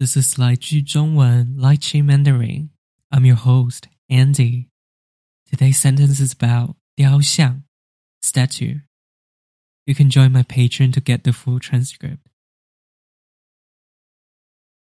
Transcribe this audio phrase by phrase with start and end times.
[0.00, 2.70] This is 来句中文 Lychee Mandarin.
[3.10, 4.68] I'm your host, Andy.
[5.50, 7.64] Today's sentence is about 雕像
[8.20, 8.82] statue.
[9.84, 12.18] You can join my Patreon to get the full transcript.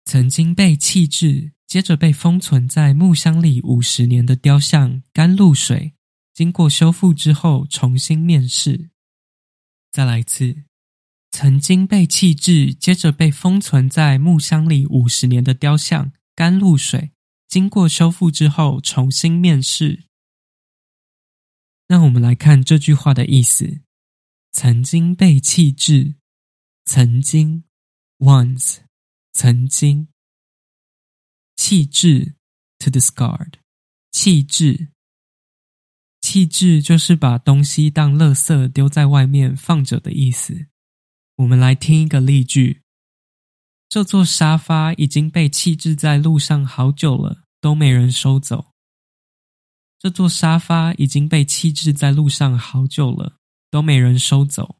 [0.04, 5.94] 曾经被弃置，接着被封存在木箱里五十年的雕像甘露水，
[6.32, 8.90] 经过修复之后重新面世。
[9.90, 10.64] 再来一次。
[11.31, 17.11] 曾经被弃置，接着被封存在木箱里五十年的雕像甘露水，
[17.47, 20.05] 经过修复之后重新面世。
[21.87, 23.81] 那我们来看这句话的意思：
[24.51, 26.15] 曾经被弃置，
[26.85, 27.63] 曾经
[28.17, 28.79] once，
[29.31, 30.07] 曾经
[31.55, 32.35] 弃置
[32.79, 33.53] to discard，
[34.11, 34.89] 弃置，
[36.21, 40.67] 弃置就是把东西当垃圾丢在外面放着的意思。
[41.39, 42.81] 我们来听一个例句：
[43.87, 48.73] 这座沙发已经被弃置在路上好久了，都没人收走。
[49.97, 53.37] 这座沙发已经被弃置在路上好久了，
[53.71, 54.79] 都没人收走。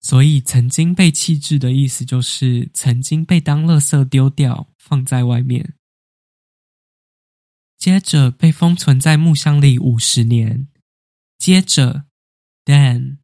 [0.00, 5.74] 所以，曾经被弃置的意思就是曾经被当垃圾丢掉，放在外面。
[7.78, 10.66] 接着被封存在木箱里五十年。
[11.38, 12.06] 接着
[12.64, 13.18] ，then，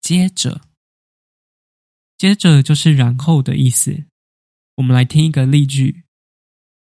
[0.00, 0.62] 接着。
[2.16, 4.06] 接着就是然后的意思。
[4.76, 6.04] 我们来听一个例句：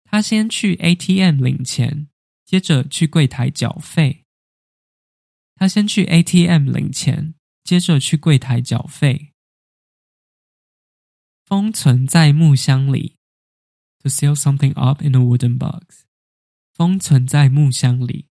[0.03, 2.07] 他先去 ATM 领钱，
[2.45, 4.25] 接着去柜台缴费。
[5.55, 9.33] 他先去 ATM 领钱，接着去柜台缴费。
[11.45, 13.17] 封存在木箱里
[13.99, 16.05] ，to seal something up in a wooden box。
[16.73, 18.27] 封存在木箱里，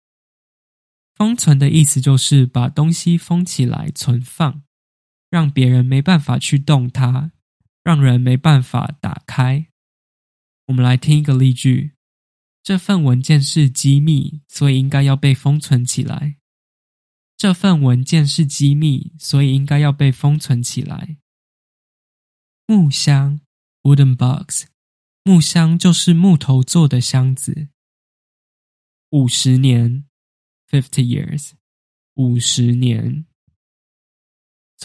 [1.15, 4.64] 封存的意思就是把东西封起来存放。
[5.29, 7.31] 让别人没办法去动它，
[7.83, 9.67] 让人没办法打开。
[10.67, 11.93] 我们来听一个例句：
[12.63, 16.37] 这份文件是机密，所以应该要被封存起来。
[17.37, 21.17] 这份文件是机密，所以应该要被封存起来。
[22.65, 23.41] 木箱
[23.83, 24.67] （wooden box），
[25.23, 27.67] 木箱就是木头做的箱子。
[29.11, 30.05] 五十年
[30.69, 31.51] （fifty years），
[32.15, 33.25] 五十年。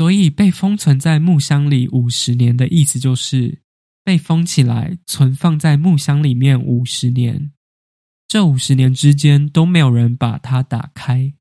[0.00, 3.61] 所以被封存在木箱里五十年的意思就是
[4.03, 7.53] 被封起来，存放在木箱里面五十年。
[8.27, 11.34] 这五十年之间都没有人把它打开。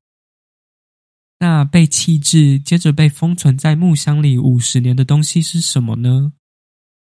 [1.38, 6.34] 那被弃置，接着被封存在木箱里五十年的东西是什么呢？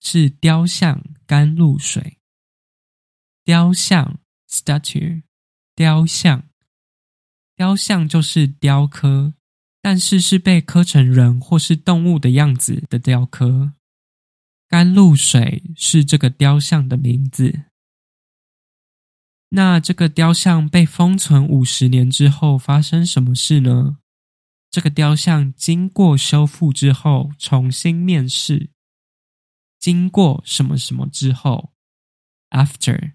[0.02, 2.18] 是雕像甘露水。
[3.44, 4.18] 雕像
[4.50, 5.22] statue，
[5.76, 6.48] 雕像，
[7.56, 9.35] 雕像就是雕刻。
[9.86, 13.74] 但是是被刻成人或是动物的样子的雕刻。
[14.68, 17.66] 甘露水是这个雕像的名字。
[19.50, 24.00] 那这个雕像被封存五十年之后发生什么事呢？
[24.72, 28.72] 这个雕像经过修复之后重新面世。
[29.80, 31.74] 经过什么什么之后
[32.50, 33.12] ？After，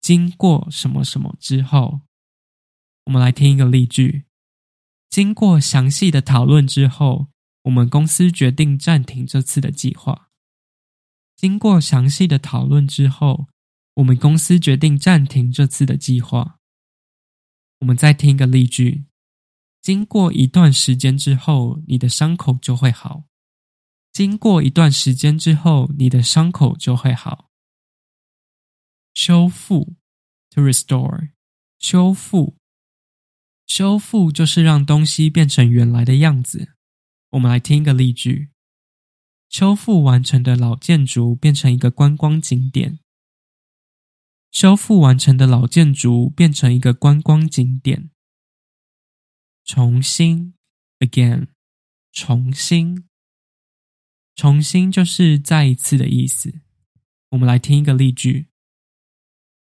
[0.00, 2.00] 经过什么什么之后？
[3.04, 4.24] 我们来听一个例句。
[5.10, 7.26] 经过详细的讨论之后，
[7.62, 10.30] 我们公司决定暂停这次的计划。
[11.34, 13.48] 经过详细的讨论之后，
[13.94, 16.60] 我们公司决定暂停这次的计划。
[17.80, 19.06] 我们再听一个例句：
[19.82, 23.24] 经过一段时间之后，你的伤口就会好。
[24.12, 27.50] 经过一段时间之后，你的伤口就会好。
[29.12, 29.96] 修复
[30.50, 31.30] ，to restore，
[31.80, 32.59] 修复。
[33.70, 36.72] 修复就是让东西变成原来的样子。
[37.30, 38.50] 我们来听一个例句：
[39.48, 42.98] 修复完成的老建筑变成一个观光景点。
[44.50, 48.10] 修复完成的老建筑变成一个观光景点。
[49.64, 50.54] 重新
[50.98, 51.46] ，again，
[52.10, 53.04] 重新，
[54.34, 56.62] 重新就是再一次的意思。
[57.28, 58.48] 我们来听一个例句：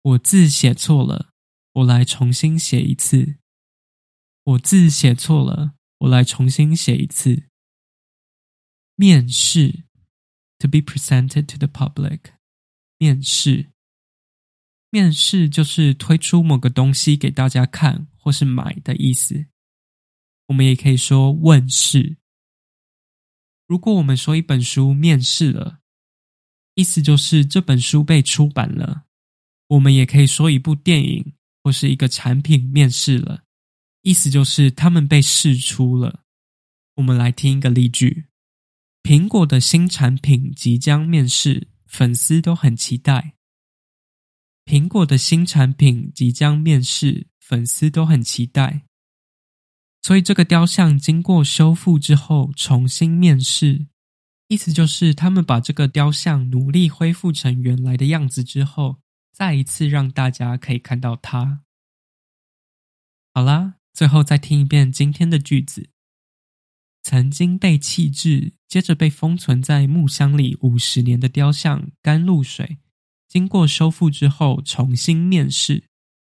[0.03, 1.31] 我字写错了，
[1.73, 3.39] 我来重新写一次。
[4.49, 7.51] 我字写错了，我来重新写一次。
[8.95, 9.85] 面试
[10.59, 12.21] ，to be presented to the public。
[12.97, 13.73] 面试，
[14.89, 19.49] 面试就是推出某个东西给大家看或是买的意思。
[20.47, 22.17] 我们也可以说问世。
[23.67, 25.81] 如果我们说一本书面试了，
[26.73, 29.05] 意思就是这本书被出版了。
[29.67, 33.45] 我们也可以说一部电影或是一个产品面试了。
[34.09, 36.25] 意思就是他们被试出了。
[36.95, 38.25] 我们来听一个例句：
[39.03, 43.35] 苹果的新产品即将面世，粉丝都很期待。
[44.65, 48.87] 苹果的新产品即将面世，粉丝都很期待。
[50.01, 53.89] 所以这个雕像经过修复之后重新面世，
[54.47, 59.03] 意思就是他们把这个雕像努力恢复成原来的样子之后，
[59.33, 61.65] 再一次让大家可以看到它。
[63.35, 65.91] 好啦，最后再听一遍今天的句子：
[67.03, 72.79] 曾经被弃置，接着被封存在木箱里五十年的雕像甘露水，
[73.27, 75.88] 经过修复之后重新面世。